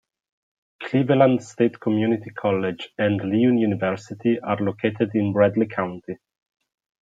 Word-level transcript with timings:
Cleveland 0.81 1.43
State 1.43 1.79
Community 1.79 2.31
College 2.31 2.89
and 2.97 3.21
Lee 3.21 3.37
University 3.41 4.39
are 4.39 4.57
located 4.57 5.11
in 5.13 5.31
Bradley 5.31 5.67
County. 5.67 6.17